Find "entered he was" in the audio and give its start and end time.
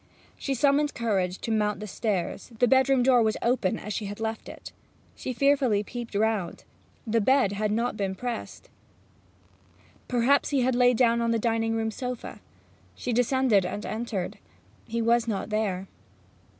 13.85-15.27